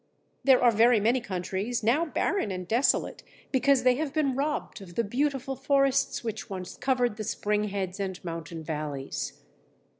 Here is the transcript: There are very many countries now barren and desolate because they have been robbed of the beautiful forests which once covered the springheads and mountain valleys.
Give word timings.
There 0.43 0.63
are 0.63 0.71
very 0.71 0.99
many 0.99 1.21
countries 1.21 1.83
now 1.83 2.05
barren 2.05 2.49
and 2.49 2.67
desolate 2.67 3.21
because 3.51 3.83
they 3.83 3.97
have 3.97 4.15
been 4.15 4.35
robbed 4.35 4.81
of 4.81 4.95
the 4.95 5.03
beautiful 5.03 5.55
forests 5.55 6.23
which 6.23 6.49
once 6.49 6.75
covered 6.75 7.17
the 7.17 7.23
springheads 7.23 7.99
and 7.99 8.19
mountain 8.25 8.63
valleys. 8.63 9.43